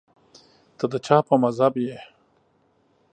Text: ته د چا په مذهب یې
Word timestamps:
ته 0.77 0.85
د 0.91 0.93
چا 1.05 1.17
په 1.27 1.35
مذهب 1.43 1.73
یې 1.85 1.97